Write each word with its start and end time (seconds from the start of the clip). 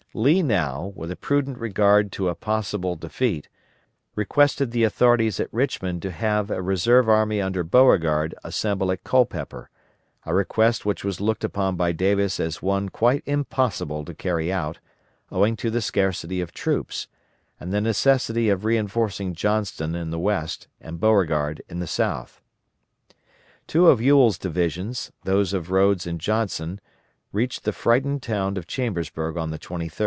Lee 0.13 0.43
now, 0.43 0.91
with 0.93 1.09
a 1.09 1.15
prudent 1.15 1.57
regard 1.57 2.11
to 2.11 2.27
a 2.27 2.35
possible 2.35 2.97
defeat, 2.97 3.47
requested 4.13 4.71
the 4.71 4.83
authorities 4.83 5.39
at 5.39 5.47
Richmond 5.53 6.01
to 6.01 6.11
have 6.11 6.51
a 6.51 6.61
reserve 6.61 7.07
army 7.07 7.39
under 7.39 7.63
Beauregard 7.63 8.35
assemble 8.43 8.91
at 8.91 9.05
Culpeper; 9.05 9.69
a 10.25 10.33
request 10.33 10.85
which 10.85 11.05
was 11.05 11.21
looked 11.21 11.45
upon 11.45 11.77
by 11.77 11.93
Davis 11.93 12.41
as 12.41 12.61
one 12.61 12.89
quite 12.89 13.23
impossible 13.25 14.03
to 14.03 14.13
carry 14.13 14.51
out, 14.51 14.79
owing 15.31 15.55
to 15.55 15.69
the 15.71 15.79
scarcity 15.81 16.41
of 16.41 16.51
troops, 16.51 17.07
and 17.57 17.71
the 17.71 17.79
necessity 17.79 18.49
of 18.49 18.65
reinforcing 18.65 19.33
Johnston 19.33 19.95
in 19.95 20.09
the 20.09 20.19
West 20.19 20.67
and 20.81 20.99
Beauregard 20.99 21.61
in 21.69 21.79
the 21.79 21.87
South. 21.87 22.41
Two 23.65 23.87
of 23.87 24.01
Ewell's 24.01 24.37
divisions, 24.37 25.13
those 25.23 25.53
of 25.53 25.71
Rodes 25.71 26.05
and 26.05 26.19
Johnson, 26.19 26.81
reached 27.31 27.63
the 27.63 27.71
frightened 27.71 28.21
town 28.21 28.57
of 28.57 28.67
Chambersburg 28.67 29.37
on 29.37 29.51
the 29.51 29.57
23d. 29.59 29.99